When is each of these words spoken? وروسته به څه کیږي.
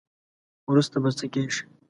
وروسته 0.69 0.95
به 1.03 1.09
څه 1.17 1.25
کیږي. 1.33 1.61